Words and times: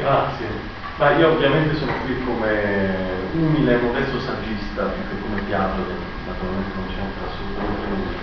Grazie. 0.00 0.48
Ma 0.96 1.12
io 1.16 1.32
ovviamente 1.32 1.76
sono 1.76 1.92
qui 2.04 2.16
come 2.24 3.28
umile 3.32 3.74
e 3.74 3.82
modesto 3.84 4.18
saggista, 4.20 4.84
più 4.84 5.02
che 5.08 5.20
come 5.20 5.40
Piaggio, 5.42 5.84
che 5.84 5.92
naturalmente 6.24 6.72
non 6.74 6.88
c'entra 6.88 7.28
assolutamente 7.28 7.86
nulla. 7.88 8.18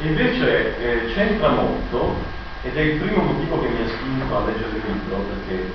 E 0.00 0.06
invece 0.06 0.80
eh, 0.80 1.12
c'entra 1.12 1.48
molto, 1.48 2.16
ed 2.62 2.76
è 2.76 2.80
il 2.80 3.00
primo 3.00 3.22
motivo 3.24 3.60
che 3.60 3.68
mi 3.68 3.84
ha 3.84 3.88
spinto 3.88 4.36
a 4.36 4.44
leggere 4.46 4.76
il 4.76 4.82
libro, 4.84 5.16
perché 5.28 5.72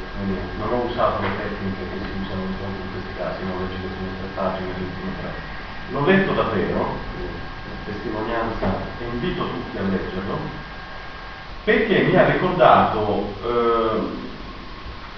non 0.57 0.69
ho 0.73 0.89
usato 0.89 1.21
le 1.21 1.29
tecniche 1.37 1.93
che 1.93 1.97
si 2.01 2.13
usano 2.25 2.41
in 2.41 2.89
questi 2.89 3.13
casi, 3.17 3.45
non 3.45 3.61
leggo 3.61 3.85
le 3.85 3.93
prime 3.93 4.17
tre 4.17 4.29
pagine, 4.33 4.69
le 4.73 4.81
ultime 4.81 5.13
tre. 5.21 5.29
L'ho 5.93 6.05
letto 6.05 6.33
davvero, 6.33 6.97
testimonianza, 7.85 8.65
e 8.97 9.03
invito 9.13 9.45
tutti 9.45 9.77
a 9.77 9.81
leggerlo, 9.81 10.37
perché 11.63 12.01
mi 12.01 12.15
ha 12.17 12.25
ricordato 12.29 13.33
eh, 13.45 14.33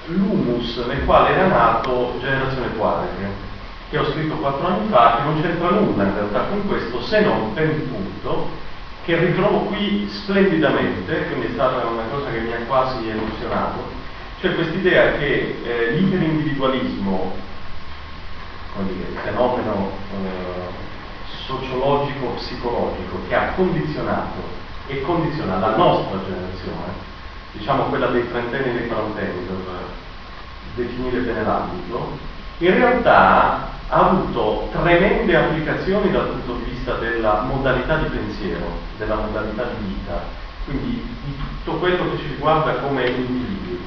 l'humus 0.08 0.78
nel 0.88 1.04
quale 1.05 1.30
era 1.34 1.48
nato 1.48 2.16
Generazione 2.20 2.75
Quadrica, 2.75 3.29
che 3.89 3.97
ho 3.97 4.11
scritto 4.11 4.36
quattro 4.36 4.68
anni 4.68 4.89
fa, 4.89 5.18
che 5.18 5.24
non 5.24 5.42
c'entra 5.42 5.70
nulla 5.70 6.04
in 6.04 6.14
realtà 6.14 6.42
con 6.50 6.68
questo, 6.68 7.02
se 7.02 7.21
non 7.21 7.54
per 7.54 7.70
il 7.70 7.82
punto 7.82 8.66
che 9.04 9.18
ritrovo 9.18 9.60
qui 9.60 10.07
splendidamente, 10.10 11.28
quindi 11.28 11.47
è 11.47 11.52
stata 11.52 11.86
una 11.86 12.04
cosa 12.11 12.30
che 12.30 12.39
mi 12.39 12.52
ha 12.52 12.60
quasi 12.68 13.07
emozionato, 13.07 13.86
cioè 14.42 14.54
quest'idea 14.54 15.14
che 15.14 15.61
eh, 15.64 15.92
l'iperindividualismo, 15.92 17.46
il 18.80 19.18
fenomeno 19.24 19.92
eh, 20.11 20.86
sociologico-psicologico 21.46 23.21
che 23.28 23.36
ha 23.36 23.54
condizionato 23.55 24.44
e 24.88 25.02
condiziona 25.02 25.58
la 25.58 25.75
nostra 25.75 26.19
generazione, 26.25 26.94
diciamo 27.54 27.83
quella 27.86 28.08
dei 28.08 28.30
trentenni 28.30 28.69
e 28.69 28.74
dei 28.74 28.88
quarantenni 28.88 29.47
definire 30.78 31.20
bene 31.20 31.44
l'ambito, 31.44 32.17
in 32.59 32.73
realtà 32.73 33.76
ha 33.90 34.09
avuto 34.09 34.70
tremende 34.72 35.36
applicazioni 35.36 36.11
dal 36.11 36.28
punto 36.28 36.53
di 36.64 36.72
vista 36.72 36.94
della 36.94 37.42
modalità 37.42 37.97
di 37.97 38.06
pensiero, 38.06 38.80
della 38.97 39.16
modalità 39.16 39.64
di 39.78 39.94
vita, 39.94 40.23
quindi 40.66 41.06
di 41.23 41.36
tutto 41.36 41.78
quello 41.80 42.11
che 42.11 42.17
ci 42.17 42.28
riguarda 42.28 42.73
come 42.75 43.08
individui, 43.08 43.80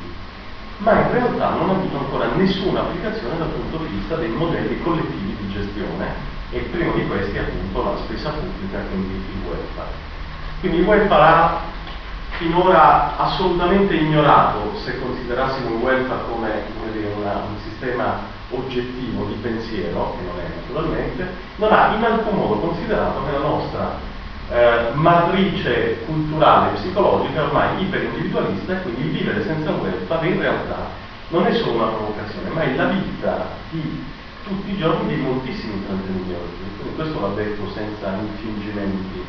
ma 0.78 0.92
in 0.92 1.12
realtà 1.12 1.50
non 1.50 1.68
ha 1.68 1.72
avuto 1.72 1.98
ancora 1.98 2.26
nessuna 2.34 2.80
applicazione 2.80 3.38
dal 3.38 3.48
punto 3.48 3.76
di 3.84 3.94
vista 3.96 4.16
dei 4.16 4.30
modelli 4.30 4.80
collettivi 4.80 5.36
di 5.38 5.52
gestione 5.52 6.28
e 6.50 6.58
il 6.58 6.64
primo 6.64 6.92
di 6.94 7.06
questi 7.06 7.38
appunto 7.38 7.84
la 7.84 7.96
spesa 8.04 8.30
pubblica, 8.30 8.78
quindi 8.90 9.14
il 9.14 9.46
welfare. 9.46 10.08
Quindi 10.60 10.78
il 10.78 10.84
welfare 10.84 11.22
ha 11.22 11.60
finora 12.40 13.18
assolutamente 13.18 13.94
ignorato 13.94 14.72
se 14.82 14.98
considerassimo 14.98 15.76
il 15.76 15.82
welfare 15.82 16.22
come, 16.30 16.62
dire, 16.90 17.12
una, 17.14 17.34
un 17.34 17.58
sistema 17.62 18.20
oggettivo 18.48 19.26
di 19.26 19.34
pensiero, 19.34 20.16
che 20.16 20.24
non 20.24 20.40
è 20.40 20.48
naturalmente, 20.56 21.28
non 21.56 21.70
ha 21.70 21.94
in 21.94 22.02
alcun 22.02 22.38
modo 22.38 22.54
considerato 22.54 23.24
che 23.26 23.32
la 23.32 23.38
nostra 23.38 23.98
eh, 24.48 24.90
matrice 24.94 25.98
culturale 26.06 26.70
e 26.70 26.74
psicologica 26.80 27.42
ormai 27.44 27.82
iperindividualista 27.82 28.72
e 28.72 28.82
quindi 28.82 29.18
vivere 29.18 29.44
senza 29.44 29.72
welfare 29.72 30.26
in 30.26 30.40
realtà 30.40 30.88
non 31.28 31.46
è 31.46 31.52
solo 31.52 31.72
una 31.72 31.92
provocazione, 31.92 32.48
ma 32.48 32.62
è 32.62 32.74
la 32.74 32.86
vita 32.86 33.48
di 33.68 34.02
tutti 34.44 34.72
i 34.72 34.78
giorni 34.78 35.14
di 35.14 35.20
moltissimi 35.20 35.84
transenni 35.84 36.34
Quindi 36.78 36.96
questo 36.96 37.20
va 37.20 37.28
detto 37.34 37.70
senza 37.70 38.16
infingimenti 38.18 39.24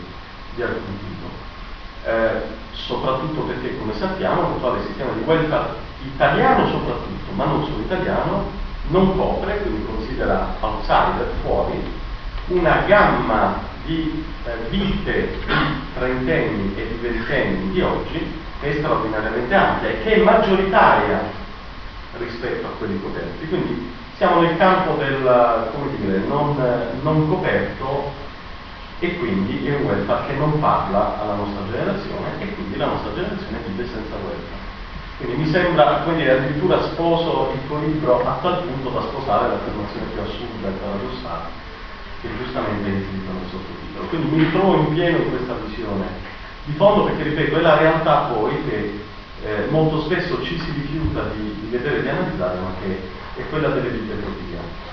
di 0.55 0.61
alcun 0.63 0.97
tipo 0.97 1.49
eh, 2.05 2.41
soprattutto 2.71 3.41
perché, 3.41 3.77
come 3.77 3.93
sappiamo, 3.93 4.41
l'attuale 4.41 4.85
sistema 4.85 5.11
di 5.11 5.21
welfare 5.25 5.89
italiano 6.03 6.67
soprattutto, 6.67 7.31
ma 7.33 7.45
non 7.45 7.63
solo 7.65 7.79
italiano, 7.79 8.45
non 8.87 9.15
copre, 9.15 9.61
quindi 9.61 9.85
considera 9.85 10.55
outsider, 10.59 11.27
fuori, 11.43 11.81
una 12.47 12.83
gamma 12.85 13.69
di 13.85 14.23
eh, 14.45 14.69
vite 14.69 15.37
di 15.45 15.53
trentenni 15.93 16.73
e 16.75 16.87
di 16.87 16.95
ventenni 17.01 17.71
di 17.71 17.81
oggi 17.81 18.39
che 18.59 18.71
è 18.71 18.77
straordinariamente 18.77 19.53
ampia 19.53 19.89
e 19.89 20.03
che 20.03 20.13
è 20.15 20.23
maggioritaria 20.23 21.19
rispetto 22.17 22.67
a 22.67 22.69
quelli 22.77 23.01
coperti. 23.01 23.47
Quindi 23.47 23.91
siamo 24.17 24.41
nel 24.41 24.55
campo 24.57 24.93
del, 24.95 25.17
dire, 25.97 26.19
non, 26.27 26.55
non 27.01 27.27
coperto 27.27 28.11
e 29.03 29.17
quindi 29.17 29.65
è 29.65 29.75
un 29.77 29.85
welfare 29.85 30.27
che 30.27 30.33
non 30.37 30.59
parla 30.59 31.19
alla 31.19 31.33
nostra 31.33 31.65
generazione 31.71 32.37
e 32.37 32.53
quindi 32.53 32.77
la 32.77 32.85
nostra 32.85 33.11
generazione 33.15 33.57
vive 33.65 33.85
senza 33.87 34.13
welfare. 34.13 34.69
Quindi 35.17 35.41
mi 35.41 35.49
sembra, 35.49 36.03
dire, 36.05 36.37
addirittura 36.37 36.83
sposo 36.83 37.49
il 37.53 37.65
tuo 37.65 37.79
libro 37.79 38.21
a 38.23 38.37
tal 38.43 38.61
punto 38.61 38.89
da 38.89 39.01
sposare 39.01 39.47
l'affermazione 39.49 40.05
più 40.13 40.21
assurda 40.21 40.67
e 40.67 40.71
paradossale 40.77 41.49
che 42.21 42.29
giustamente 42.37 42.89
è 42.89 42.93
inserita 42.93 43.31
nel 43.31 43.49
sottotitolo. 43.49 44.05
Quindi 44.05 44.35
mi 44.35 44.43
ritrovo 44.43 44.75
in 44.75 44.93
pieno 44.93 45.17
in 45.17 45.29
questa 45.29 45.53
visione 45.65 46.05
di 46.65 46.73
fondo 46.73 47.05
perché, 47.05 47.23
ripeto, 47.23 47.57
è 47.57 47.61
la 47.61 47.77
realtà 47.77 48.15
poi 48.33 48.63
che 48.65 49.01
eh, 49.43 49.65
molto 49.69 50.01
spesso 50.01 50.43
ci 50.43 50.59
si 50.59 50.71
rifiuta 50.73 51.23
di, 51.33 51.57
di 51.59 51.67
vedere 51.71 51.97
e 51.97 52.01
di 52.03 52.09
analizzare, 52.09 52.59
ma 52.59 52.73
che 52.79 53.41
è 53.41 53.49
quella 53.49 53.69
delle 53.69 53.89
quotidiane. 53.89 54.89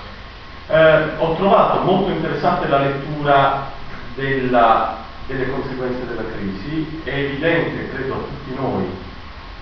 Eh, 0.67 1.17
ho 1.17 1.35
trovato 1.35 1.81
molto 1.81 2.09
interessante 2.09 2.67
la 2.67 2.79
lettura 2.79 3.77
della, 4.19 4.97
delle 5.25 5.49
conseguenze 5.49 6.05
della 6.05 6.29
crisi, 6.35 7.01
è 7.03 7.09
evidente, 7.09 7.89
credo 7.89 8.13
a 8.13 8.17
tutti 8.17 8.55
noi, 8.55 8.85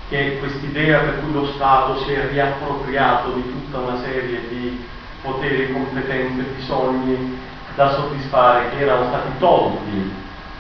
che 0.09 0.38
quest'idea 0.40 1.00
per 1.00 1.19
cui 1.19 1.34
lo 1.34 1.45
Stato 1.53 2.00
si 2.03 2.12
è 2.12 2.29
riappropriato 2.29 3.31
di 3.34 3.44
tutta 3.44 3.78
una 3.79 4.01
serie 4.01 4.47
di 4.50 4.84
poteri, 5.22 5.72
competenze, 5.72 6.41
bisogni 6.56 7.38
da 7.75 7.94
soddisfare 7.94 8.69
che 8.69 8.79
erano 8.79 9.07
stati 9.07 9.29
tolti 9.38 10.12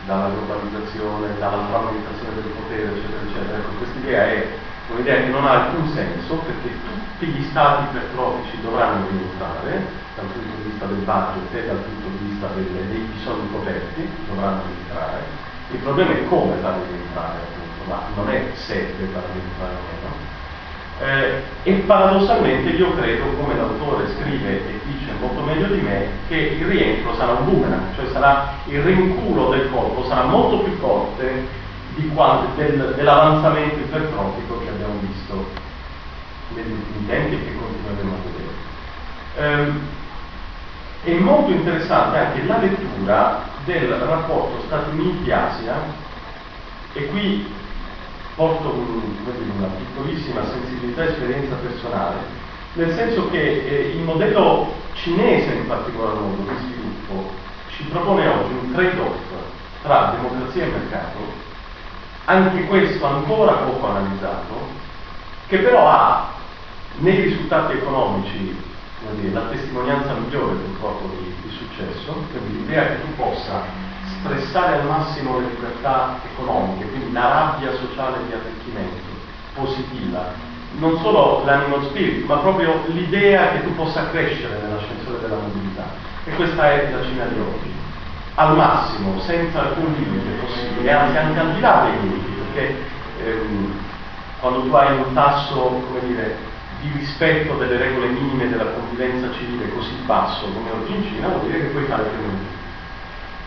dalla 0.05 0.29
globalizzazione, 0.29 1.37
dalla 1.39 1.65
frammentazione 1.69 2.35
del 2.35 2.51
potere, 2.53 2.91
eccetera, 2.93 3.21
eccetera. 3.27 3.57
Ecco, 3.57 3.69
quest'idea 3.77 4.27
è 4.27 4.47
un'idea 4.89 5.21
che 5.21 5.27
non 5.27 5.45
ha 5.45 5.51
alcun 5.51 5.89
senso 5.89 6.35
perché 6.35 6.69
tutti 6.69 7.25
gli 7.25 7.43
stati 7.49 7.83
ipertrofici 7.83 8.61
dovranno 8.61 9.07
rientrare 9.09 9.85
dal 10.15 10.25
punto 10.25 10.55
di 10.55 10.69
vista 10.69 10.85
del 10.85 11.03
budget 11.03 11.53
e 11.53 11.67
dal 11.67 11.77
punto 11.77 12.07
di 12.16 12.16
vista 12.37 12.47
delle, 12.53 12.87
dei 12.89 13.09
bisogni 13.13 13.49
coperti, 13.51 14.07
dovranno 14.27 14.61
rientrare. 14.67 15.23
Il 15.71 15.79
problema 15.79 16.11
è 16.11 16.27
come 16.27 16.55
farli 16.61 16.83
rientrare, 16.91 17.39
appunto, 17.41 17.89
ma 17.89 18.01
non 18.15 18.29
è 18.29 18.51
se 18.53 18.93
deve 18.97 19.11
farli 19.11 19.41
rientrare 19.41 19.73
o 19.73 19.81
meno. 19.91 20.35
Eh, 20.99 21.43
e 21.63 21.73
paradossalmente 21.85 22.69
io 22.69 22.95
credo, 22.95 23.25
come 23.39 23.55
l'autore 23.55 24.07
scrive 24.15 24.67
e 24.67 24.79
dice 24.85 25.11
molto 25.19 25.41
meglio 25.41 25.67
di 25.67 25.81
me, 25.81 26.09
che 26.27 26.35
il 26.35 26.65
rientro 26.65 27.15
sarà 27.15 27.33
un 27.33 27.45
boomerang, 27.45 27.95
cioè 27.95 28.05
sarà 28.11 28.53
il 28.65 28.81
rinculo 28.81 29.49
del 29.49 29.69
colpo, 29.71 30.05
sarà 30.07 30.23
molto 30.23 30.59
più 30.59 30.73
forte 30.77 31.65
del, 32.55 32.93
dell'avanzamento 32.95 33.79
ipertrofico 33.79 34.59
che 34.59 34.69
abbiamo 34.69 34.93
visto 35.01 35.49
negli 36.55 36.71
ultimi 36.71 37.07
tempi 37.07 37.35
e 37.35 37.45
che 37.45 37.55
continueremo 37.55 38.13
a 38.13 38.17
vedere. 38.23 38.45
Eh, 39.35 40.05
è 41.03 41.13
molto 41.13 41.51
interessante 41.51 42.17
anche 42.17 42.43
la 42.45 42.57
lettura 42.57 43.41
del 43.65 43.89
rapporto 43.89 44.63
Stati 44.65 44.97
Uniti-Asia 44.97 45.75
e 46.93 47.05
qui 47.07 47.53
porto 48.35 48.69
un, 48.69 49.01
una 49.57 49.67
piccolissima 49.67 50.45
sensibilità 50.45 51.03
e 51.03 51.07
esperienza 51.07 51.55
personale, 51.55 52.17
nel 52.73 52.93
senso 52.93 53.29
che 53.29 53.39
eh, 53.39 53.89
il 53.95 54.01
modello 54.03 54.73
cinese 54.93 55.53
in 55.53 55.67
particolar 55.67 56.15
modo 56.15 56.43
di 56.43 56.57
sviluppo 56.59 57.31
ci 57.69 57.83
propone 57.85 58.27
oggi 58.27 58.53
un 58.53 58.71
trade-off 58.73 59.15
tra 59.81 60.15
democrazia 60.15 60.65
e 60.65 60.69
mercato, 60.69 61.17
anche 62.25 62.65
questo 62.65 63.05
ancora 63.05 63.53
poco 63.53 63.87
analizzato, 63.87 64.55
che 65.47 65.57
però 65.59 65.87
ha 65.89 66.29
nei 66.97 67.21
risultati 67.21 67.73
economici 67.73 68.55
dire, 69.15 69.33
la 69.33 69.47
testimonianza 69.49 70.13
migliore 70.13 70.55
purtroppo 70.55 71.09
di, 71.15 71.33
di 71.41 71.55
successo, 71.55 72.13
quindi 72.31 72.59
l'idea 72.59 72.87
che 72.87 73.01
tu 73.01 73.15
possa 73.15 73.63
stressare 74.19 74.79
al 74.79 74.85
massimo 74.85 75.39
le 75.39 75.47
libertà 75.47 76.19
economiche, 76.33 76.89
quindi 76.89 77.11
la 77.11 77.27
rabbia 77.27 77.71
sociale 77.75 78.17
di 78.27 78.33
arricchimento 78.33 79.15
positiva, 79.53 80.45
non 80.79 80.99
solo 80.99 81.43
l'animal 81.45 81.85
spirit, 81.85 82.25
ma 82.25 82.37
proprio 82.37 82.83
l'idea 82.87 83.51
che 83.51 83.63
tu 83.63 83.75
possa 83.75 84.09
crescere 84.09 84.59
nell'ascensore 84.61 85.19
della 85.21 85.37
mobilità. 85.37 85.85
E 86.25 86.31
questa 86.31 86.71
è 86.71 86.91
la 86.91 87.03
Cina 87.03 87.25
di 87.25 87.39
oggi, 87.39 87.73
al 88.35 88.55
massimo, 88.55 89.19
senza 89.21 89.61
alcun 89.61 89.93
limite 89.93 90.45
possibile, 90.45 90.91
anzi 90.91 91.17
anche 91.17 91.39
al 91.39 91.53
di 91.53 91.59
là 91.59 91.89
dei 91.89 92.01
limiti, 92.01 92.31
perché 92.31 92.75
ehm, 93.23 93.79
quando 94.39 94.61
tu 94.61 94.73
hai 94.75 94.97
un 94.97 95.13
tasso, 95.13 95.81
come 95.87 95.99
dire, 96.05 96.37
di 96.81 96.91
rispetto 96.97 97.55
delle 97.55 97.77
regole 97.77 98.07
minime 98.07 98.49
della 98.49 98.65
convivenza 98.65 99.31
civile 99.33 99.69
così 99.69 99.93
basso 100.05 100.45
come 100.45 100.69
oggi 100.71 100.95
in 100.95 101.03
Cina, 101.03 101.27
vuol 101.27 101.47
dire 101.47 101.59
che 101.59 101.67
puoi 101.67 101.85
fare 101.85 102.03
più 102.03 102.25
nulla. 102.25 102.55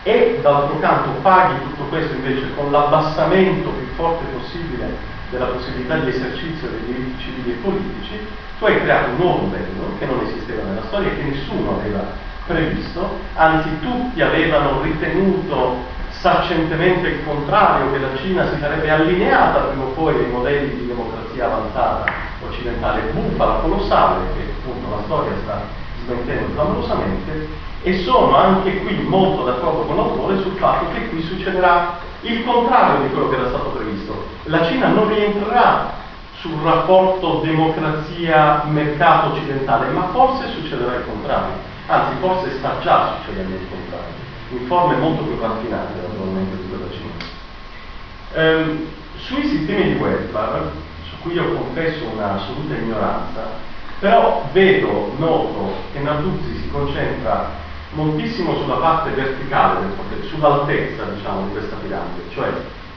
E 0.03 0.39
dall'altro 0.41 0.79
canto 0.79 1.09
paghi 1.21 1.61
tutto 1.61 1.83
questo 1.83 2.13
invece 2.13 2.53
con 2.55 2.71
l'abbassamento 2.71 3.69
più 3.69 3.87
forte 3.95 4.25
possibile 4.33 4.97
della 5.29 5.45
possibilità 5.45 5.97
di 5.97 6.09
esercizio 6.09 6.67
dei 6.67 6.85
diritti 6.85 7.23
civili 7.23 7.51
e 7.51 7.61
politici, 7.61 8.19
tu 8.57 8.65
hai 8.65 8.81
creato 8.81 9.11
un 9.11 9.17
nuovo 9.17 9.45
modello 9.45 9.95
che 9.97 10.05
non 10.05 10.25
esisteva 10.25 10.63
nella 10.63 10.83
storia 10.87 11.11
e 11.11 11.15
che 11.15 11.23
nessuno 11.23 11.79
aveva 11.79 12.03
previsto, 12.45 13.19
anzi 13.35 13.69
tutti 13.79 14.21
avevano 14.21 14.81
ritenuto 14.81 15.77
saccentemente 16.09 17.07
il 17.07 17.23
contrario, 17.23 17.91
che 17.91 17.99
la 17.99 18.17
Cina 18.17 18.49
si 18.49 18.59
sarebbe 18.59 18.89
allineata 18.89 19.59
prima 19.59 19.83
o 19.83 19.87
poi 19.89 20.15
ai 20.15 20.29
modelli 20.29 20.75
di 20.77 20.87
democrazia 20.87 21.45
avanzata 21.45 22.30
occidentale, 22.61 23.11
bufala 23.13 23.55
colossale, 23.55 24.25
che 24.35 24.53
appunto 24.59 24.95
la 24.95 25.01
storia 25.05 25.31
sta 25.43 25.61
smentendo 26.03 26.53
clamorosamente, 26.53 27.47
e 27.83 28.03
sono 28.03 28.35
anche 28.35 28.77
qui 28.81 28.95
molto 29.07 29.43
d'accordo 29.43 29.81
con 29.81 29.95
l'autore 29.95 30.39
sul 30.41 30.55
fatto 30.57 30.85
che 30.93 31.09
qui 31.09 31.21
succederà 31.23 31.97
il 32.21 32.45
contrario 32.45 33.01
di 33.01 33.09
quello 33.09 33.29
che 33.29 33.35
era 33.35 33.47
stato 33.49 33.69
previsto. 33.69 34.27
La 34.43 34.65
Cina 34.67 34.87
non 34.89 35.07
rientrerà 35.09 35.99
sul 36.39 36.59
rapporto 36.63 37.41
democrazia-mercato 37.43 39.31
occidentale, 39.31 39.89
ma 39.89 40.09
forse 40.11 40.49
succederà 40.49 40.95
il 40.95 41.05
contrario, 41.05 41.53
anzi 41.87 42.13
forse 42.19 42.57
sta 42.57 42.75
già 42.81 43.17
succedendo 43.17 43.55
il 43.55 43.67
contrario, 43.69 44.13
in 44.49 44.65
forme 44.67 44.95
molto 44.97 45.23
più 45.23 45.39
raffinate 45.39 45.93
naturalmente 46.07 46.57
di 46.57 46.69
quella 46.69 46.91
Cina. 46.91 47.09
Ehm, 48.33 48.87
sui 49.17 49.45
sistemi 49.47 49.93
di 49.93 49.99
welfare, 49.99 50.89
su 51.21 51.27
cui 51.27 51.33
io 51.33 51.53
confesso 51.53 52.05
un'assoluta 52.05 52.73
ignoranza, 52.73 53.47
però 53.99 54.47
vedo, 54.51 55.13
noto 55.17 55.73
che 55.93 55.99
Narduzzi 55.99 56.57
si 56.61 56.69
concentra 56.71 57.49
moltissimo 57.91 58.55
sulla 58.55 58.75
parte 58.75 59.11
verticale 59.11 59.85
sull'altezza 60.29 61.03
diciamo, 61.03 61.45
di 61.45 61.51
questa 61.51 61.75
piramide, 61.75 62.23
cioè 62.31 62.49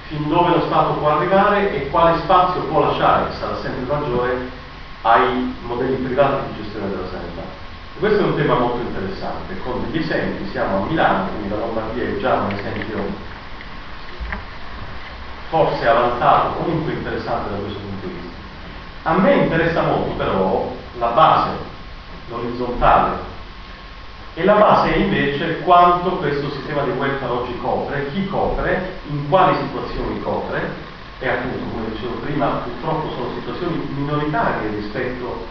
fin 0.08 0.28
dove 0.28 0.50
lo 0.50 0.62
Stato 0.66 0.94
può 0.94 1.10
arrivare 1.16 1.74
e 1.74 1.90
quale 1.90 2.18
spazio 2.20 2.62
può 2.62 2.80
lasciare, 2.80 3.28
che 3.28 3.36
sarà 3.36 3.56
sempre 3.56 3.94
maggiore, 3.94 4.62
ai 5.02 5.54
modelli 5.66 5.96
privati 5.96 6.52
di 6.52 6.62
gestione 6.62 6.88
della 6.88 7.08
sanità. 7.10 7.42
Questo 7.98 8.20
è 8.20 8.24
un 8.24 8.36
tema 8.36 8.54
molto 8.54 8.80
interessante, 8.80 9.58
con 9.62 9.84
degli 9.84 10.02
esempi, 10.02 10.48
siamo 10.50 10.82
a 10.82 10.86
Milano, 10.86 11.28
quindi 11.28 11.48
la 11.50 11.56
Lombardia 11.56 12.04
è 12.04 12.18
già 12.18 12.34
un 12.34 12.50
esempio 12.50 13.32
forse 15.48 15.86
avanzato, 15.86 16.62
comunque 16.62 16.92
interessante 16.94 17.50
da 17.50 17.56
questo 17.58 17.78
punto 17.78 17.82
di 17.84 17.90
vista. 17.90 17.93
A 19.06 19.12
me 19.18 19.34
interessa 19.34 19.82
molto 19.82 20.12
però 20.12 20.72
la 20.98 21.08
base, 21.08 21.50
l'orizzontale, 22.28 23.32
e 24.32 24.44
la 24.44 24.54
base 24.54 24.94
è 24.94 24.96
invece 24.96 25.60
quanto 25.60 26.16
questo 26.16 26.50
sistema 26.52 26.84
di 26.84 26.90
welfare 26.92 27.30
oggi 27.30 27.54
copre, 27.58 28.10
chi 28.12 28.26
copre, 28.26 28.96
in 29.10 29.28
quali 29.28 29.56
situazioni 29.56 30.22
copre, 30.22 30.72
e 31.18 31.28
appunto, 31.28 31.64
come 31.70 31.90
dicevo 31.92 32.14
prima, 32.14 32.46
purtroppo 32.64 33.10
sono 33.10 33.28
situazioni 33.38 33.88
minoritarie 33.94 34.70
rispetto 34.70 35.46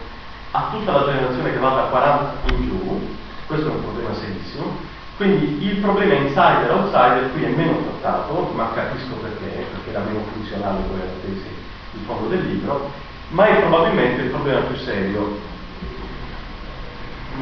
a 0.50 0.68
tutta 0.72 0.90
la 0.90 1.04
generazione 1.04 1.52
che 1.52 1.58
va 1.58 1.68
da 1.70 1.82
40 1.82 2.34
in 2.54 2.68
giù, 2.68 3.16
questo 3.46 3.68
è 3.68 3.70
un 3.70 3.82
problema 3.82 4.14
serissimo, 4.14 4.76
quindi 5.16 5.64
il 5.64 5.76
problema 5.76 6.14
insider-outsider 6.14 7.30
qui 7.30 7.44
è 7.44 7.48
meno 7.50 7.78
trattato, 7.82 8.50
ma 8.52 8.72
capisco 8.74 9.14
perché, 9.14 9.64
perché 9.70 9.90
era 9.90 10.00
meno 10.00 10.24
funzionale 10.32 10.80
poi 10.88 11.00
alla 11.00 11.20
tesi 11.22 11.54
il 11.92 12.00
fondo 12.04 12.26
del 12.26 12.44
libro, 12.46 12.90
ma 13.30 13.46
è 13.46 13.60
probabilmente 13.60 14.22
il 14.22 14.30
problema 14.30 14.60
più 14.60 14.76
serio. 14.76 15.52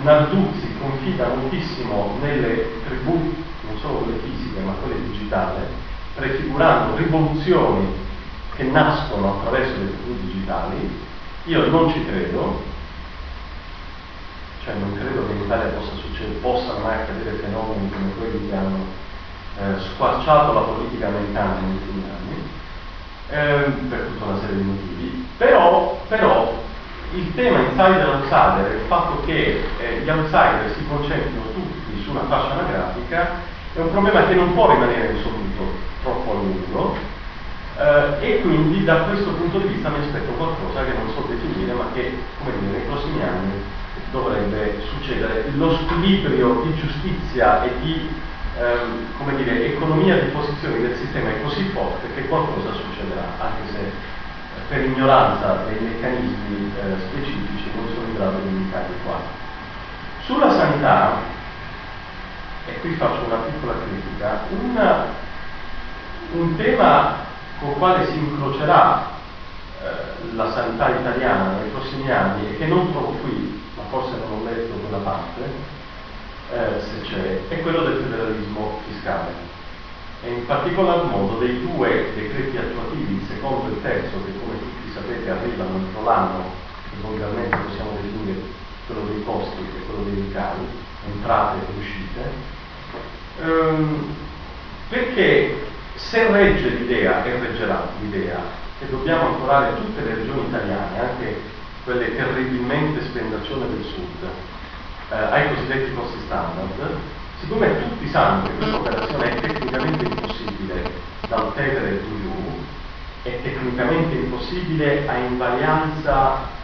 Narduzzi 0.03 0.75
confida 0.79 1.29
moltissimo 1.35 2.17
nelle 2.21 2.83
tribù, 2.87 3.35
non 3.67 3.79
solo 3.79 3.99
quelle 3.99 4.19
fisiche, 4.19 4.61
ma 4.61 4.73
quelle 4.73 5.03
digitali, 5.09 5.61
prefigurando 6.15 6.97
rivoluzioni 6.97 7.95
che 8.57 8.65
nascono 8.65 9.39
attraverso 9.39 9.79
le 9.81 9.97
tribù 9.97 10.17
digitali. 10.25 11.01
Io 11.45 11.67
non 11.67 11.91
ci 11.91 12.05
credo, 12.07 12.63
cioè 14.65 14.75
non 14.75 14.97
credo 14.97 15.27
che 15.27 15.33
in 15.33 15.43
Italia 15.43 15.73
possa 15.73 15.95
succedere, 15.97 16.39
possano 16.39 16.79
mai 16.79 17.01
accadere 17.01 17.37
fenomeni 17.37 17.91
come 17.91 18.13
quelli 18.19 18.49
che 18.49 18.55
hanno 18.57 19.01
eh, 19.59 19.81
squarciato 19.81 20.53
la 20.53 20.61
politica 20.61 21.09
americana 21.09 21.61
negli 21.61 21.75
ultimi 21.75 22.03
anni 22.05 22.32
ehm, 23.33 23.89
per 23.89 23.99
tutta 24.01 24.25
una 24.25 24.39
serie 24.41 24.57
di 24.57 24.63
motivi, 24.63 25.27
però, 25.37 26.05
però 26.09 26.61
il 27.15 27.35
tema 27.35 27.59
insider-outsider, 27.61 28.75
il 28.75 28.87
fatto 28.87 29.23
che 29.25 29.65
eh, 29.79 30.01
gli 30.03 30.09
outsider 30.09 30.73
si 30.77 30.87
concentrino 30.87 31.43
tutti 31.53 32.03
su 32.03 32.11
una 32.11 32.25
fascia 32.29 32.53
anagrafica, 32.53 33.51
è 33.75 33.81
un 33.81 33.91
problema 33.91 34.27
che 34.27 34.35
non 34.35 34.55
può 34.55 34.71
rimanere 34.71 35.13
insoluto 35.13 35.91
troppo 36.03 36.31
a 36.31 36.35
lungo 36.35 36.97
eh, 37.79 38.17
e 38.21 38.41
quindi 38.41 38.85
da 38.85 38.97
questo 39.05 39.31
punto 39.31 39.59
di 39.59 39.69
vista 39.69 39.89
mi 39.89 40.05
aspetto 40.05 40.33
qualcosa 40.33 40.85
che 40.85 40.93
non 40.93 41.11
so 41.15 41.27
definire 41.29 41.73
ma 41.73 41.87
che 41.95 42.13
come 42.39 42.53
dire, 42.59 42.73
nei 42.73 42.87
prossimi 42.87 43.23
anni 43.23 43.63
dovrebbe 44.11 44.83
succedere. 44.89 45.51
Lo 45.55 45.75
squilibrio 45.77 46.63
di 46.65 46.75
giustizia 46.75 47.63
e 47.65 47.71
di 47.81 48.11
ehm, 48.63 49.17
come 49.19 49.35
dire, 49.37 49.75
economia 49.75 50.19
di 50.21 50.31
posizioni 50.31 50.81
del 50.81 50.97
sistema 50.97 51.31
è 51.31 51.43
così 51.43 51.65
forte 51.75 52.07
che 52.15 52.29
qualcosa 52.29 52.73
succederà, 52.73 53.27
anche 53.39 53.73
se 53.73 53.81
eh, 53.81 53.93
per 54.69 54.85
ignoranza 54.85 55.65
dei 55.67 55.81
meccanismi 55.81 56.73
eh, 56.77 57.01
specifici 57.09 57.71
non 57.75 57.89
sono 57.93 58.07
in 58.07 58.15
grado 58.15 58.39
di 58.39 58.49
indicarli 58.49 58.95
qua. 59.05 59.21
Sulla 60.25 60.51
sanità, 60.51 61.19
e 62.67 62.79
qui 62.81 62.95
faccio 62.95 63.25
una 63.25 63.43
piccola 63.43 63.75
critica, 63.85 64.41
una, 64.51 65.07
un 66.33 66.57
tema 66.57 67.31
con 67.59 67.77
quale 67.79 68.07
si 68.07 68.19
incrocerà 68.19 69.11
eh, 69.83 70.35
la 70.35 70.53
sanità 70.53 70.91
italiana 70.91 71.59
nei 71.61 71.71
prossimi 71.71 72.11
anni 72.11 72.51
e 72.51 72.57
che 72.59 72.67
non 72.67 72.93
trovo 72.93 73.11
qui, 73.23 73.61
ma 73.77 73.83
forse 73.91 74.17
non 74.19 74.39
ho 74.39 74.45
letto 74.45 74.75
quella 74.75 74.99
parte, 74.99 75.81
eh, 76.53 76.81
se 76.81 77.01
c'è, 77.09 77.49
è 77.49 77.63
quello 77.63 77.83
del 77.85 78.03
federalismo 78.03 78.81
fiscale. 78.87 79.51
E 80.23 80.31
in 80.31 80.47
particolar 80.47 81.05
modo 81.05 81.39
dei 81.39 81.61
due 81.61 82.13
decreti 82.15 82.57
attuativi, 82.57 83.15
il 83.15 83.27
secondo 83.27 83.69
e 83.69 83.71
il 83.71 83.83
terzo, 83.83 84.23
che 84.25 84.33
come 84.39 84.59
tutti 84.59 84.93
sapete 84.93 85.31
arrivano 85.31 85.79
entro 85.79 86.05
l'anno, 86.05 86.45
che 86.91 86.97
volgarmente 87.01 87.57
possiamo 87.57 87.97
definire 88.01 88.39
quello 88.87 89.07
dei 89.09 89.25
costi 89.25 89.61
e 89.61 89.85
quello 89.87 90.05
dei 90.05 90.23
ricavi, 90.27 90.67
entrate 91.13 91.59
e 91.59 91.79
uscite, 91.81 92.21
ehm, 93.41 94.15
perché 94.91 95.71
se 95.95 96.31
regge 96.31 96.69
l'idea, 96.69 97.25
e 97.25 97.39
reggerà 97.39 97.89
l'idea, 98.01 98.41
che 98.79 98.91
dobbiamo 98.91 99.29
ancorare 99.29 99.77
tutte 99.77 100.03
le 100.03 100.15
regioni 100.15 100.49
italiane, 100.49 101.01
anche 101.01 101.41
quelle 101.85 102.15
terribilmente 102.15 103.03
spendaccione 103.03 103.67
del 103.69 103.85
sud, 103.85 104.29
eh, 105.13 105.31
ai 105.31 105.55
cosiddetti 105.55 105.93
costi 105.93 106.19
standard, 106.25 106.97
siccome 107.39 107.83
tutti 107.83 108.09
sanno 108.09 108.47
che 108.47 108.55
questa 108.57 108.77
operazione 108.77 109.37
è 109.37 109.41
tecnicamente 109.41 110.05
impossibile 110.05 110.91
dal 111.29 111.55
Tevere 111.55 112.01
in 112.03 112.23
giù, 112.23 112.63
è 113.23 113.43
tecnicamente 113.43 114.15
impossibile 114.15 115.07
a 115.07 115.17
invarianza 115.19 116.61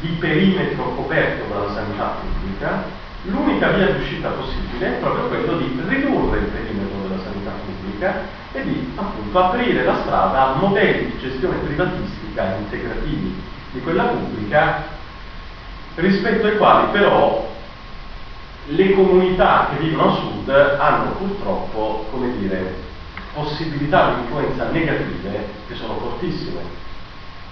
di 0.00 0.08
perimetro 0.18 0.94
coperto 0.94 1.52
dalla 1.52 1.74
sanità 1.74 2.16
pubblica, 2.20 2.84
l'unica 3.24 3.68
via 3.72 3.90
di 3.90 4.00
uscita 4.00 4.30
possibile 4.30 4.96
è 4.96 5.00
proprio 5.00 5.28
quello 5.28 5.58
di 5.58 5.78
ridurre 5.86 6.38
il 6.38 6.46
perimetro 6.46 7.02
della 7.02 7.22
sanità 7.22 7.50
pubblica 7.66 8.22
e 8.52 8.62
di 8.62 8.92
appunto 8.96 9.38
aprire 9.38 9.84
la 9.84 10.00
strada 10.00 10.46
a 10.46 10.54
modelli 10.54 11.10
di 11.10 11.18
gestione 11.18 11.58
privatistica 11.58 12.56
integrativi 12.56 13.42
di 13.72 13.80
quella 13.82 14.04
pubblica 14.04 14.84
rispetto 15.96 16.46
ai 16.46 16.56
quali 16.56 16.88
però 16.92 17.58
le 18.70 18.94
comunità 18.94 19.68
che 19.70 19.82
vivono 19.82 20.10
a 20.10 20.14
sud 20.14 20.48
hanno 20.48 21.10
purtroppo, 21.12 22.06
come 22.10 22.36
dire, 22.38 22.88
possibilità 23.32 24.14
di 24.14 24.20
influenza 24.20 24.70
negative 24.70 25.48
che 25.66 25.74
sono 25.74 25.94
fortissime 25.94 26.60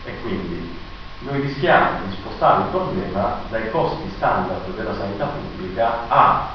e 0.04 0.20
quindi 0.22 0.76
noi 1.20 1.40
rischiamo 1.40 2.06
di 2.06 2.14
spostare 2.14 2.62
il 2.62 2.68
problema 2.68 3.40
dai 3.50 3.70
costi 3.70 4.08
standard 4.16 4.74
della 4.76 4.94
sanità 4.94 5.26
pubblica 5.26 6.06
a 6.08 6.50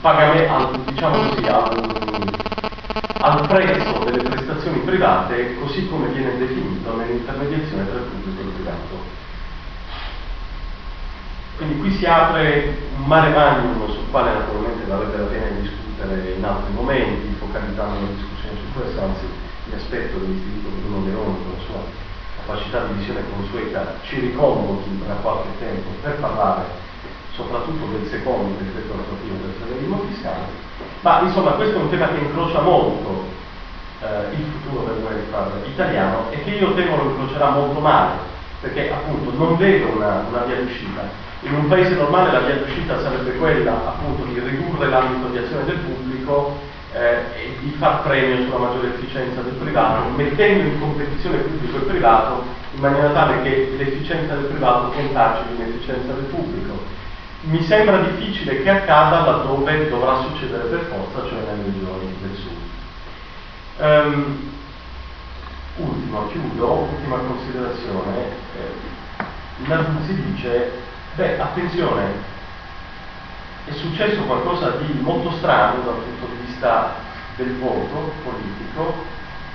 pagamento, 0.00 0.90
diciamo 0.90 1.28
così, 1.28 1.46
al, 1.46 2.32
al 3.20 3.46
prezzo 3.46 3.98
delle 4.04 4.22
prestazioni 4.22 4.78
private 4.80 5.58
così 5.58 5.88
come 5.88 6.08
viene 6.08 6.38
definito 6.38 6.96
nell'intermediazione 6.96 7.86
tra 7.88 7.98
il 7.98 8.04
pubblico 8.04 8.40
e 8.40 8.44
il 8.44 8.50
privato. 8.50 9.21
Quindi 11.56 11.78
qui 11.78 11.90
si 11.92 12.06
apre 12.06 12.76
un 12.96 13.04
mare 13.04 13.30
magnum 13.30 13.90
sul 13.90 14.10
quale 14.10 14.32
naturalmente 14.32 14.84
varrebbe 14.86 15.16
la 15.16 15.24
pena 15.26 15.60
discutere 15.60 16.34
in 16.36 16.44
altri 16.44 16.72
momenti, 16.72 17.36
focalizzando 17.38 18.00
la 18.00 18.12
discussione 18.14 18.56
su 18.58 18.78
questo, 18.78 19.00
anzi 19.00 19.26
mi 19.66 19.74
aspetto 19.74 20.18
dell'istituto 20.18 20.68
Bruno 20.82 21.04
Leoni 21.06 21.36
con 21.42 21.52
la 21.56 21.64
sua 21.64 21.80
capacità 22.44 22.84
di 22.86 22.94
visione 22.94 23.22
consueta 23.30 23.94
ci 24.02 24.18
riconvochi 24.18 25.00
tra 25.04 25.14
qualche 25.14 25.48
tempo 25.58 25.90
per 26.02 26.18
parlare 26.18 26.90
soprattutto 27.34 27.86
del 27.86 28.08
secondo 28.08 28.58
decreto 28.58 28.92
attuativo 28.92 29.36
del 29.40 29.54
federalismo 29.58 30.04
fiscale, 30.08 30.44
ma 31.00 31.20
insomma 31.20 31.52
questo 31.52 31.78
è 31.78 31.80
un 31.80 31.90
tema 31.90 32.08
che 32.08 32.18
incrocia 32.18 32.60
molto 32.60 33.24
eh, 34.00 34.34
il 34.34 34.44
futuro 34.44 34.92
del 34.92 35.02
welfare 35.02 35.66
italiano 35.66 36.30
e 36.30 36.42
che 36.42 36.50
io 36.50 36.74
temo 36.74 36.96
lo 36.96 37.10
incrocerà 37.10 37.50
molto 37.50 37.80
male, 37.80 38.18
perché 38.60 38.90
appunto 38.92 39.32
non 39.36 39.56
vedo 39.56 39.96
una, 39.96 40.24
una 40.28 40.42
via 40.42 40.56
d'uscita. 40.56 41.30
In 41.44 41.54
un 41.54 41.66
paese 41.66 41.94
normale 41.94 42.30
la 42.30 42.40
via 42.40 42.56
d'uscita 42.56 43.00
sarebbe 43.00 43.32
quella 43.32 43.72
appunto 43.72 44.24
di 44.24 44.38
ridurre 44.38 44.88
l'ambito 44.88 45.28
di 45.28 45.38
azione 45.38 45.64
del 45.64 45.78
pubblico 45.78 46.56
eh, 46.92 47.14
e 47.34 47.56
di 47.60 47.74
far 47.78 48.02
premio 48.02 48.44
sulla 48.44 48.58
maggiore 48.58 48.94
efficienza 48.94 49.40
del 49.40 49.54
privato, 49.54 50.08
mettendo 50.10 50.68
in 50.68 50.80
competizione 50.80 51.38
pubblico 51.38 51.78
e 51.78 51.80
privato 51.80 52.44
in 52.74 52.80
maniera 52.80 53.10
tale 53.10 53.42
che 53.42 53.74
l'efficienza 53.76 54.34
del 54.34 54.44
privato 54.44 54.90
contagi 54.90 55.40
l'inefficienza 55.50 56.12
del 56.12 56.24
pubblico. 56.24 56.78
Mi 57.42 57.60
sembra 57.62 57.98
difficile 57.98 58.62
che 58.62 58.70
accada 58.70 59.24
laddove 59.24 59.88
dovrà 59.88 60.20
succedere 60.20 60.64
per 60.68 60.80
forza, 60.90 61.28
cioè 61.28 61.40
nelle 61.40 61.64
regioni 61.64 62.14
del 62.20 62.36
sud. 62.36 62.60
Um, 63.78 64.50
ultimo, 65.76 66.28
chiudo, 66.28 66.88
ultima 66.88 67.16
considerazione. 67.16 68.26
Eh, 68.56 68.90
Narduzzi 69.66 70.22
dice, 70.22 70.70
beh, 71.14 71.40
attenzione, 71.40 72.30
è 73.64 73.72
successo 73.72 74.22
qualcosa 74.22 74.70
di 74.70 74.98
molto 75.00 75.30
strano 75.32 75.82
dal 75.82 75.94
punto 75.94 76.26
di 76.34 76.46
vista 76.46 76.94
del 77.36 77.56
voto 77.58 78.12
politico, 78.24 79.04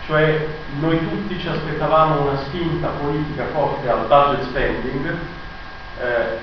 cioè 0.05 0.47
noi 0.79 0.97
tutti 1.09 1.37
ci 1.39 1.47
aspettavamo 1.47 2.21
una 2.21 2.37
spinta 2.45 2.87
politica 2.99 3.45
forte 3.51 3.89
al 3.89 4.05
budget 4.07 4.47
spending 4.47 5.17
eh, 5.99 6.37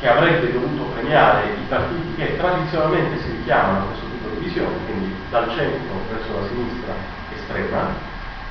che 0.00 0.08
avrebbe 0.08 0.52
dovuto 0.52 0.84
premiare 0.92 1.52
i 1.52 1.66
partiti 1.68 2.14
che 2.16 2.36
tradizionalmente 2.36 3.22
si 3.22 3.30
richiamano 3.30 3.78
a 3.78 3.82
questo 3.86 4.06
tipo 4.10 4.28
di 4.30 4.44
visione, 4.44 4.74
quindi 4.84 5.14
dal 5.30 5.48
centro 5.50 5.94
verso 6.10 6.40
la 6.40 6.46
sinistra 6.48 6.94
estrema, 7.34 7.94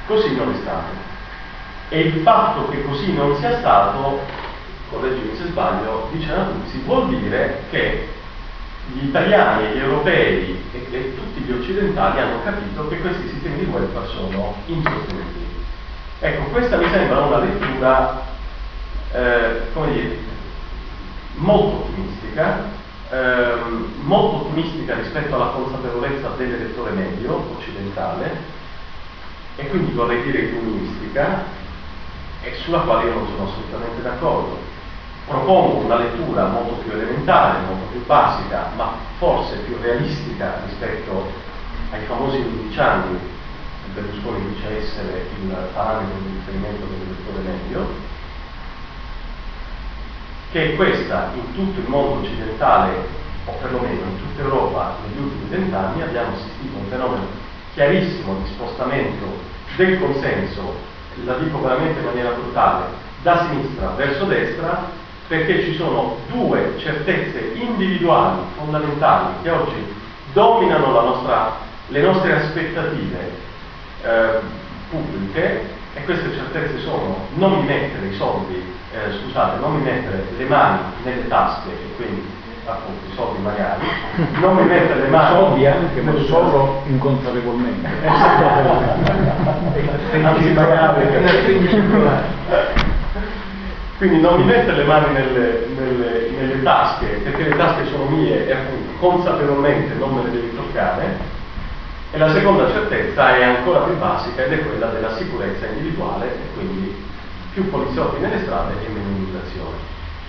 così 0.07 0.35
non 0.35 0.51
è 0.51 0.55
stato. 0.61 1.13
E 1.89 1.99
il 1.99 2.21
fatto 2.21 2.69
che 2.69 2.83
così 2.83 3.13
non 3.13 3.35
sia 3.35 3.59
stato, 3.59 4.21
correggimi 4.89 5.35
se 5.35 5.45
sbaglio, 5.45 6.09
dice 6.11 6.27
Natuzzi, 6.27 6.81
vuol 6.85 7.09
dire 7.09 7.63
che 7.69 8.07
gli 8.93 9.05
italiani, 9.05 9.75
gli 9.75 9.79
europei 9.79 10.63
e, 10.71 10.87
e, 10.91 11.15
tutti 11.15 11.41
gli 11.41 11.51
occidentali 11.51 12.19
hanno 12.19 12.43
capito 12.43 12.87
che 12.87 12.99
questi 12.99 13.29
sistemi 13.29 13.59
di 13.59 13.65
welfare 13.65 14.07
sono 14.07 14.55
insostenibili. 14.65 15.63
Ecco, 16.19 16.43
questa 16.51 16.77
mi 16.77 16.89
sembra 16.89 17.21
una 17.21 17.39
lettura, 17.39 18.21
eh, 19.11 19.61
come 19.73 19.91
dire, 19.91 20.17
molto 21.35 21.85
ottimistica, 21.85 22.63
ehm, 23.09 23.93
molto 24.01 24.47
ottimistica 24.47 24.95
rispetto 24.95 25.35
alla 25.35 25.47
consapevolezza 25.47 26.29
dell'elettore 26.37 26.91
medio 26.91 27.53
occidentale 27.55 28.53
e 29.57 29.67
quindi 29.67 29.91
vorrei 29.93 30.21
dire 30.23 30.39
illuministica 30.39 31.43
e 32.41 32.55
sulla 32.63 32.79
quale 32.79 33.05
io 33.05 33.13
non 33.13 33.27
sono 33.27 33.49
assolutamente 33.49 34.01
d'accordo 34.01 34.73
propongo 35.25 35.85
una 35.85 35.97
lettura 35.97 36.45
molto 36.45 36.75
più 36.75 36.91
elementare, 36.91 37.59
molto 37.67 37.85
più 37.91 38.05
basica, 38.05 38.69
ma 38.75 38.93
forse 39.17 39.57
più 39.57 39.77
realistica 39.81 40.61
rispetto 40.65 41.31
ai 41.91 42.03
famosi 42.05 42.37
11 42.37 42.79
anni 42.79 43.17
che 43.17 44.01
Berlusconi 44.01 44.53
dice 44.53 44.77
essere 44.77 45.27
il 45.41 45.55
parametro 45.73 46.19
di 46.19 46.35
riferimento 46.35 46.85
del 46.85 47.07
lettore 47.07 47.41
medio, 47.43 47.87
che 50.51 50.71
è 50.71 50.75
questa 50.75 51.31
in 51.33 51.53
tutto 51.53 51.79
il 51.79 51.87
mondo 51.87 52.21
occidentale, 52.21 53.23
o 53.45 53.51
perlomeno 53.61 54.01
in 54.01 54.17
tutta 54.17 54.41
Europa, 54.41 54.95
negli 55.05 55.23
ultimi 55.23 55.49
vent'anni 55.49 56.01
abbiamo 56.01 56.33
assistito 56.33 56.75
a 56.75 56.79
un 56.79 56.87
fenomeno 56.87 57.25
chiarissimo 57.73 58.35
di 58.41 58.49
spostamento 58.53 59.25
del 59.75 59.99
consenso, 59.99 60.93
la 61.23 61.35
dico 61.35 61.61
veramente 61.61 61.99
in 61.99 62.05
maniera 62.05 62.31
brutale, 62.31 62.85
da 63.21 63.47
sinistra 63.47 63.89
verso 63.89 64.25
destra, 64.25 65.03
perché 65.27 65.63
ci 65.63 65.75
sono 65.75 66.17
due 66.31 66.75
certezze 66.77 67.53
individuali 67.55 68.41
fondamentali 68.57 69.33
che 69.41 69.49
oggi 69.49 69.93
dominano 70.33 70.91
nostra, 70.91 71.53
le 71.87 72.01
nostre 72.01 72.33
aspettative 72.33 73.31
eh, 74.03 74.39
pubbliche 74.89 75.73
e 75.93 76.03
queste 76.03 76.33
certezze 76.33 76.79
sono 76.81 77.17
non 77.35 77.59
mi 77.59 77.65
mettere 77.65 78.07
i 78.07 78.15
soldi, 78.15 78.61
eh, 78.91 79.13
scusate, 79.21 79.59
non 79.59 79.75
mi 79.75 79.81
mettere 79.81 80.25
le 80.37 80.45
mani 80.45 80.79
nelle 81.03 81.27
tasche 81.27 81.69
e 81.69 81.95
quindi 81.95 82.23
appunto 82.65 83.05
i 83.09 83.15
soldi 83.15 83.41
magari, 83.41 83.85
non 84.39 84.55
mi 84.55 84.63
mettere 84.63 85.01
le 85.01 85.07
mani... 85.07 85.37
Soldi 85.37 85.65
anche, 85.65 86.01
ma 86.01 86.13
solo 86.27 86.81
inconsapevolmente. 86.87 87.87
Anzi, 90.23 90.49
magari... 90.51 91.03
Quindi 93.97 94.19
non 94.19 94.39
mi 94.39 94.43
mettere 94.43 94.75
le 94.75 94.83
mani 94.83 95.13
nelle, 95.13 95.67
nelle, 95.73 96.29
nelle, 96.37 96.63
tasche, 96.63 97.05
perché 97.23 97.43
le 97.43 97.55
tasche 97.55 97.85
sono 97.85 98.05
mie 98.05 98.45
e 98.45 98.51
appunto 98.51 98.91
consapevolmente 98.99 99.93
non 99.93 100.15
me 100.15 100.23
le 100.23 100.31
devi 100.31 100.53
toccare. 100.53 101.17
E 102.11 102.17
la 102.17 102.29
seconda 102.33 102.69
certezza 102.71 103.37
è 103.37 103.43
ancora 103.43 103.79
più 103.79 103.97
basica 103.97 104.43
ed 104.43 104.51
è 104.51 104.65
quella 104.65 104.87
della 104.87 105.15
sicurezza 105.15 105.67
individuale 105.67 106.27
e 106.27 106.53
quindi 106.53 107.03
più 107.53 107.69
poliziotti 107.69 108.19
nelle 108.19 108.41
strade 108.41 108.73
e 108.85 108.89
meno 108.89 109.07
immigrazione. 109.15 109.77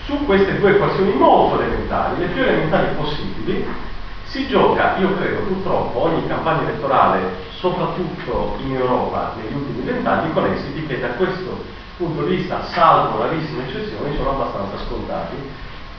Su 0.05 0.25
queste 0.25 0.57
due 0.59 0.71
equazioni 0.71 1.11
molto 1.11 1.59
elementari, 1.59 2.19
le 2.19 2.27
più 2.27 2.41
elementari 2.43 2.87
possibili, 2.95 3.67
si 4.23 4.47
gioca, 4.47 4.95
io 4.97 5.13
credo 5.17 5.39
purtroppo, 5.41 6.03
ogni 6.03 6.25
campagna 6.25 6.61
elettorale, 6.61 7.19
soprattutto 7.51 8.57
in 8.63 8.75
Europa 8.75 9.33
negli 9.35 9.55
ultimi 9.55 9.81
vent'anni, 9.83 10.31
con 10.31 10.45
esiti 10.53 10.85
che 10.85 11.01
da 11.01 11.07
questo 11.09 11.75
punto 11.97 12.23
di 12.23 12.35
vista, 12.35 12.63
salvo 12.65 13.23
rarissime 13.23 13.67
eccezioni, 13.67 14.15
sono 14.15 14.31
abbastanza 14.31 14.85
scontati, 14.85 15.35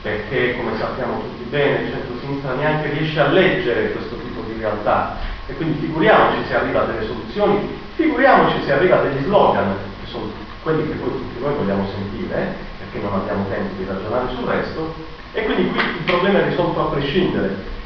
perché 0.00 0.56
come 0.56 0.78
sappiamo 0.78 1.20
tutti 1.20 1.44
bene 1.50 1.82
il 1.82 1.90
centro-sinistra 1.90 2.54
neanche 2.54 2.90
riesce 2.90 3.18
a 3.20 3.26
leggere 3.28 3.92
questo 3.92 4.16
tipo 4.16 4.42
di 4.46 4.58
realtà. 4.58 5.16
E 5.46 5.54
quindi 5.54 5.80
figuriamoci 5.80 6.46
se 6.46 6.54
arriva 6.54 6.82
a 6.82 6.84
delle 6.86 7.06
soluzioni, 7.06 7.80
figuriamoci 7.94 8.62
se 8.64 8.72
arriva 8.72 9.00
a 9.00 9.02
degli 9.02 9.22
slogan, 9.24 9.74
che 10.00 10.06
sono 10.10 10.30
quelli 10.62 10.86
che 10.86 10.94
poi 10.94 11.10
tutti 11.10 11.40
noi 11.40 11.54
vogliamo 11.54 11.86
sentire, 11.90 12.54
perché 12.78 13.04
non 13.04 13.20
abbiamo 13.20 13.46
tempo 13.48 13.74
di 13.76 13.84
ragionare 13.84 14.34
sul 14.34 14.46
resto, 14.46 14.94
e 15.32 15.42
quindi 15.42 15.70
qui 15.70 15.80
il 15.80 16.04
problema 16.06 16.38
è 16.38 16.44
risolto 16.44 16.80
a 16.80 16.90
prescindere 16.90 17.76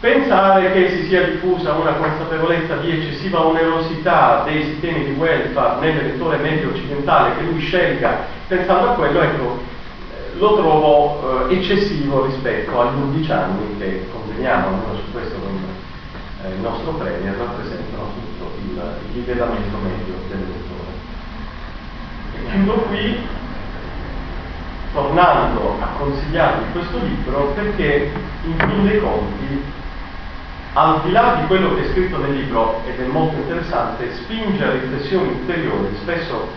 Pensare 0.00 0.72
che 0.72 0.88
si 0.96 1.08
sia 1.08 1.24
diffusa 1.24 1.74
una 1.74 1.92
consapevolezza 1.92 2.76
di 2.76 2.90
eccessiva 2.90 3.44
onerosità 3.44 4.44
dei 4.44 4.64
sistemi 4.64 5.04
di 5.04 5.10
welfare 5.10 5.78
nell'elettore 5.92 6.38
medio 6.38 6.70
occidentale, 6.70 7.36
che 7.36 7.42
lui 7.42 7.60
scelga 7.60 8.24
pensando 8.48 8.92
a 8.92 8.94
quello, 8.94 9.20
ecco, 9.20 9.58
eh, 10.14 10.38
lo 10.38 10.56
trovo 10.56 11.50
eh, 11.50 11.54
eccessivo 11.54 12.24
rispetto 12.24 12.80
agli 12.80 12.98
11 12.98 13.30
anni 13.30 13.76
che 13.78 14.08
conveniamo, 14.10 14.68
almeno 14.68 14.94
su 14.94 15.12
questo 15.12 15.38
con 15.38 15.58
eh, 16.44 16.48
il 16.48 16.60
nostro 16.60 16.92
premier, 16.92 17.36
rappresentano 17.36 18.02
appunto 18.04 18.56
il, 18.56 18.82
il 19.06 19.18
livellamento 19.18 19.76
medio 19.82 20.14
dell'elettore. 20.28 20.90
E 22.36 22.50
chiudo 22.52 22.72
qui 22.88 23.18
tornando 24.94 25.76
a 25.78 25.86
consigliarvi 25.98 26.72
questo 26.72 26.98
libro 27.04 27.52
perché 27.54 28.10
in 28.44 28.56
fin 28.56 28.86
dei 28.86 28.98
conti 28.98 29.78
al 30.72 31.02
di 31.02 31.10
là 31.10 31.38
di 31.40 31.46
quello 31.46 31.74
che 31.74 31.82
è 31.82 31.90
scritto 31.90 32.18
nel 32.18 32.34
libro, 32.34 32.82
ed 32.86 33.00
è 33.00 33.06
molto 33.06 33.36
interessante, 33.36 34.14
spinge 34.14 34.64
a 34.64 34.70
riflessioni 34.70 35.28
ulteriori, 35.28 35.96
spesso 36.00 36.48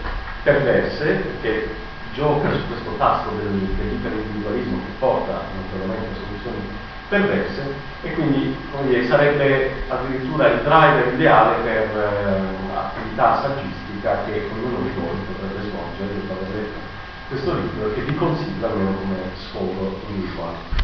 perverse, 0.44 1.06
perché 1.06 1.70
gioca 2.14 2.52
su 2.52 2.68
questo 2.68 2.96
tasto 2.98 3.32
del, 3.38 3.50
dell'iperindividualismo 3.50 4.78
che 4.78 4.92
porta 5.00 5.42
naturalmente 5.56 6.10
a 6.12 6.26
soluzioni 6.26 6.82
perverse 7.10 7.74
e 8.02 8.14
quindi 8.14 8.56
dire, 8.88 9.08
sarebbe 9.08 9.84
addirittura 9.88 10.48
il 10.48 10.62
driver 10.62 11.14
ideale 11.14 11.56
per 11.64 11.98
eh, 11.98 12.76
attività 12.76 13.42
saggistica 13.42 14.24
che 14.26 14.50
ognuno 14.52 14.82
di 14.82 14.92
voi 14.96 15.16
potrebbe 15.28 15.70
svolgere 15.70 16.22
aver 16.30 16.56
letto 16.56 16.92
questo 17.30 17.54
libro 17.56 17.94
che 17.94 18.02
vi 18.02 18.16
consiglio 18.16 18.68
almeno 18.68 18.94
come 18.98 19.16
sfogo 19.36 20.00
individuale. 20.08 20.83